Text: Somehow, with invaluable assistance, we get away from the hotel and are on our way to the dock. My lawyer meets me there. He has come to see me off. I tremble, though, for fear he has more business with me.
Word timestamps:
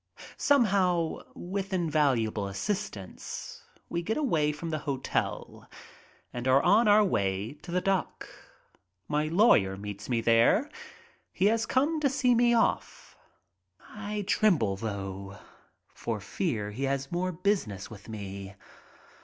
Somehow, 0.37 1.19
with 1.35 1.71
invaluable 1.73 2.47
assistance, 2.47 3.61
we 3.87 4.01
get 4.01 4.17
away 4.17 4.51
from 4.51 4.71
the 4.71 4.79
hotel 4.79 5.69
and 6.33 6.47
are 6.47 6.63
on 6.63 6.87
our 6.87 7.03
way 7.05 7.53
to 7.61 7.69
the 7.69 7.81
dock. 7.81 8.27
My 9.07 9.27
lawyer 9.27 9.77
meets 9.77 10.09
me 10.09 10.19
there. 10.19 10.71
He 11.31 11.45
has 11.45 11.67
come 11.67 11.99
to 11.99 12.09
see 12.09 12.33
me 12.33 12.51
off. 12.51 13.15
I 13.91 14.23
tremble, 14.25 14.75
though, 14.75 15.37
for 15.93 16.19
fear 16.19 16.71
he 16.71 16.85
has 16.85 17.11
more 17.11 17.31
business 17.31 17.91
with 17.91 18.09
me. 18.09 18.55